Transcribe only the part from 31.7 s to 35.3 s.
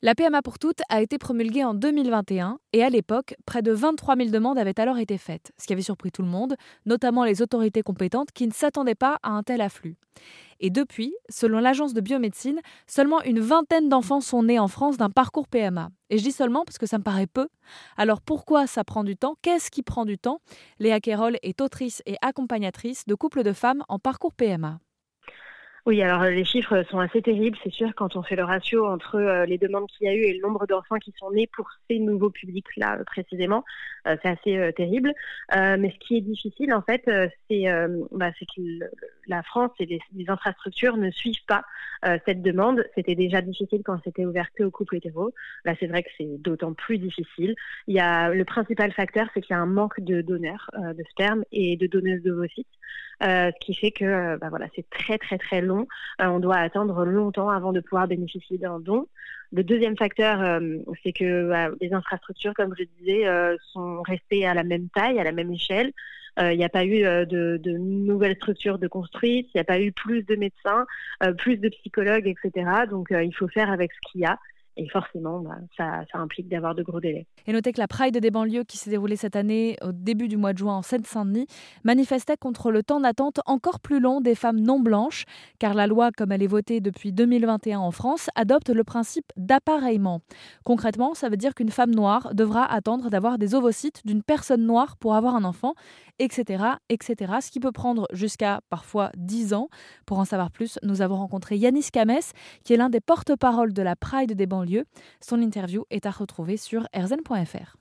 ces nouveaux publics-là euh, précisément, euh, c'est assez terrible.